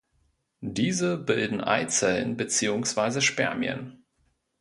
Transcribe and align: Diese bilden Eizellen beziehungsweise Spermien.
Diese 0.65 1.15
bilden 1.15 1.61
Eizellen 1.61 2.35
beziehungsweise 2.35 3.21
Spermien. 3.21 4.03